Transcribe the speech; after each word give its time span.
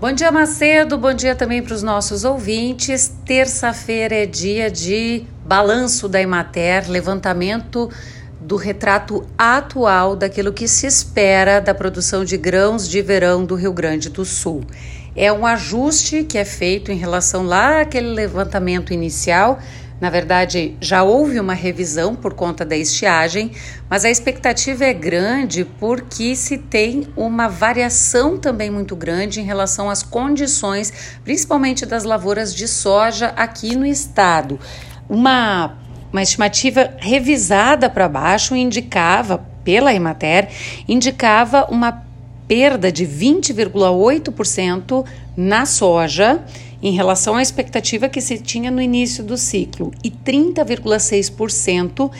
Bom 0.00 0.12
dia, 0.12 0.30
Macedo. 0.30 0.96
Bom 0.96 1.12
dia 1.12 1.34
também 1.34 1.60
para 1.60 1.74
os 1.74 1.82
nossos 1.82 2.22
ouvintes. 2.22 3.12
Terça-feira 3.24 4.14
é 4.14 4.26
dia 4.26 4.70
de 4.70 5.24
balanço 5.44 6.08
da 6.08 6.22
Emater, 6.22 6.88
levantamento 6.88 7.90
do 8.40 8.54
retrato 8.54 9.26
atual 9.36 10.14
daquilo 10.14 10.52
que 10.52 10.68
se 10.68 10.86
espera 10.86 11.60
da 11.60 11.74
produção 11.74 12.24
de 12.24 12.36
grãos 12.36 12.88
de 12.88 13.02
verão 13.02 13.44
do 13.44 13.56
Rio 13.56 13.72
Grande 13.72 14.08
do 14.08 14.24
Sul. 14.24 14.62
É 15.16 15.32
um 15.32 15.44
ajuste 15.44 16.22
que 16.22 16.38
é 16.38 16.44
feito 16.44 16.92
em 16.92 16.96
relação 16.96 17.42
lá 17.42 17.80
àquele 17.80 18.10
levantamento 18.10 18.92
inicial 18.92 19.58
na 20.00 20.10
verdade, 20.10 20.76
já 20.80 21.02
houve 21.02 21.40
uma 21.40 21.54
revisão 21.54 22.14
por 22.14 22.32
conta 22.32 22.64
da 22.64 22.76
estiagem, 22.76 23.50
mas 23.90 24.04
a 24.04 24.10
expectativa 24.10 24.84
é 24.84 24.92
grande 24.92 25.64
porque 25.64 26.36
se 26.36 26.56
tem 26.56 27.08
uma 27.16 27.48
variação 27.48 28.38
também 28.38 28.70
muito 28.70 28.94
grande 28.94 29.40
em 29.40 29.44
relação 29.44 29.90
às 29.90 30.04
condições, 30.04 31.18
principalmente 31.24 31.84
das 31.84 32.04
lavouras 32.04 32.54
de 32.54 32.68
soja 32.68 33.34
aqui 33.36 33.74
no 33.74 33.84
estado. 33.84 34.60
Uma, 35.08 35.76
uma 36.12 36.22
estimativa 36.22 36.94
revisada 36.98 37.90
para 37.90 38.08
baixo 38.08 38.54
indicava, 38.54 39.44
pela 39.64 39.92
Emater, 39.92 40.48
indicava 40.86 41.66
uma 41.68 42.04
perda 42.46 42.92
de 42.92 43.04
20,8% 43.04 45.04
na 45.36 45.66
soja 45.66 46.44
em 46.82 46.92
relação 46.92 47.36
à 47.36 47.42
expectativa 47.42 48.08
que 48.08 48.20
se 48.20 48.38
tinha 48.38 48.70
no 48.70 48.80
início 48.80 49.24
do 49.24 49.36
ciclo 49.36 49.92
e 50.02 50.10
30,6% 50.10 52.10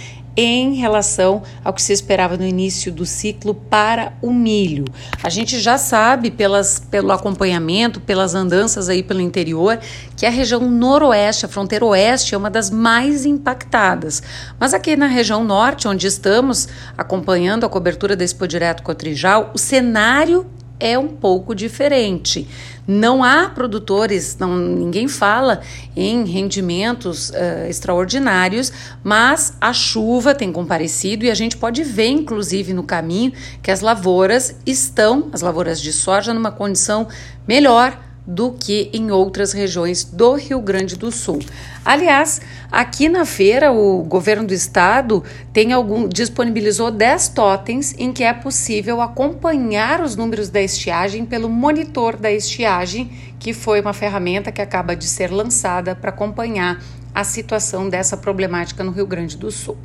em 0.40 0.74
relação 0.74 1.42
ao 1.64 1.72
que 1.72 1.82
se 1.82 1.92
esperava 1.92 2.36
no 2.36 2.46
início 2.46 2.92
do 2.92 3.04
ciclo 3.04 3.52
para 3.52 4.12
o 4.22 4.32
milho. 4.32 4.84
A 5.20 5.28
gente 5.28 5.58
já 5.58 5.76
sabe 5.76 6.30
pelas, 6.30 6.78
pelo 6.78 7.10
acompanhamento, 7.10 8.00
pelas 8.00 8.36
andanças 8.36 8.88
aí 8.88 9.02
pelo 9.02 9.20
interior, 9.20 9.80
que 10.16 10.24
a 10.24 10.30
região 10.30 10.60
noroeste, 10.60 11.44
a 11.44 11.48
fronteira 11.48 11.84
oeste, 11.84 12.36
é 12.36 12.38
uma 12.38 12.48
das 12.48 12.70
mais 12.70 13.26
impactadas. 13.26 14.22
Mas 14.60 14.72
aqui 14.72 14.94
na 14.94 15.08
região 15.08 15.42
norte, 15.42 15.88
onde 15.88 16.06
estamos 16.06 16.68
acompanhando 16.96 17.66
a 17.66 17.68
cobertura 17.68 18.14
da 18.14 18.24
Expo 18.24 18.46
Direto 18.46 18.84
Cotrijal, 18.84 19.50
o 19.52 19.58
cenário 19.58 20.46
é 20.80 20.98
um 20.98 21.08
pouco 21.08 21.54
diferente. 21.54 22.46
Não 22.86 23.22
há 23.22 23.50
produtores, 23.50 24.36
não, 24.38 24.56
ninguém 24.56 25.08
fala 25.08 25.60
em 25.94 26.24
rendimentos 26.24 27.28
uh, 27.30 27.68
extraordinários, 27.68 28.72
mas 29.04 29.54
a 29.60 29.74
chuva 29.74 30.34
tem 30.34 30.50
comparecido 30.50 31.24
e 31.24 31.30
a 31.30 31.34
gente 31.34 31.56
pode 31.56 31.84
ver, 31.84 32.08
inclusive, 32.08 32.72
no 32.72 32.82
caminho 32.82 33.32
que 33.62 33.70
as 33.70 33.82
lavouras 33.82 34.56
estão, 34.64 35.28
as 35.32 35.42
lavouras 35.42 35.80
de 35.80 35.92
soja, 35.92 36.32
numa 36.32 36.50
condição 36.50 37.06
melhor 37.46 38.07
do 38.28 38.52
que 38.52 38.90
em 38.92 39.10
outras 39.10 39.54
regiões 39.54 40.04
do 40.04 40.34
Rio 40.34 40.60
Grande 40.60 40.96
do 40.96 41.10
Sul. 41.10 41.38
Aliás, 41.82 42.42
aqui 42.70 43.08
na 43.08 43.24
feira 43.24 43.72
o 43.72 44.02
governo 44.02 44.46
do 44.46 44.52
estado 44.52 45.24
tem 45.50 45.72
algum 45.72 46.06
disponibilizou 46.06 46.90
10 46.90 47.30
totens 47.30 47.94
em 47.96 48.12
que 48.12 48.22
é 48.22 48.34
possível 48.34 49.00
acompanhar 49.00 50.02
os 50.02 50.14
números 50.14 50.50
da 50.50 50.60
estiagem 50.60 51.24
pelo 51.24 51.48
monitor 51.48 52.16
da 52.16 52.30
estiagem, 52.30 53.10
que 53.38 53.54
foi 53.54 53.80
uma 53.80 53.94
ferramenta 53.94 54.52
que 54.52 54.60
acaba 54.60 54.94
de 54.94 55.06
ser 55.06 55.32
lançada 55.32 55.96
para 55.96 56.10
acompanhar 56.10 56.82
a 57.14 57.24
situação 57.24 57.88
dessa 57.88 58.14
problemática 58.14 58.84
no 58.84 58.90
Rio 58.90 59.06
Grande 59.06 59.38
do 59.38 59.50
Sul. 59.50 59.78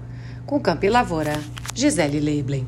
Com 0.45 0.59
Campo 0.59 0.85
e 0.85 0.89
Lavoura, 0.89 1.39
Gisele 1.73 2.19
Leiblen. 2.19 2.67